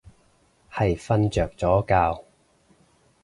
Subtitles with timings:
[0.73, 1.85] 係瞓着咗
[2.17, 2.23] 覺